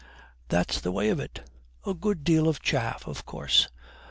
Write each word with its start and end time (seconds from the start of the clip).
That's 0.47 0.81
the 0.81 0.91
way 0.91 1.09
of 1.09 1.19
it. 1.19 1.47
A 1.85 1.93
good 1.93 2.23
deal 2.23 2.47
of 2.47 2.59
chaff, 2.59 3.05
of 3.05 3.23
course. 3.27 3.67